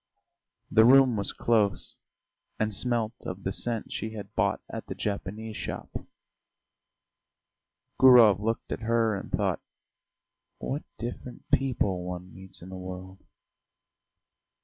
[0.71, 1.95] The room was close
[2.57, 5.91] and smelt of the scent she had bought at the Japanese shop.
[7.99, 9.61] Gurov looked at her and thought:
[10.57, 13.19] "What different people one meets in the world!"